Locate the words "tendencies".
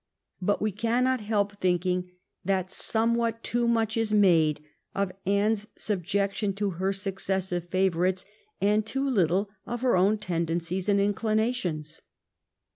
10.17-10.89